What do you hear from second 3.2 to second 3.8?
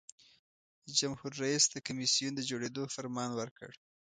ورکړ.